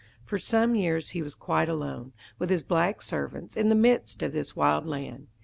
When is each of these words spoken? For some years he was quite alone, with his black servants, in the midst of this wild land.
For 0.25 0.39
some 0.39 0.73
years 0.73 1.09
he 1.09 1.21
was 1.21 1.35
quite 1.35 1.69
alone, 1.69 2.13
with 2.39 2.49
his 2.49 2.63
black 2.63 3.03
servants, 3.03 3.55
in 3.55 3.69
the 3.69 3.75
midst 3.75 4.23
of 4.23 4.33
this 4.33 4.55
wild 4.55 4.87
land. 4.87 5.27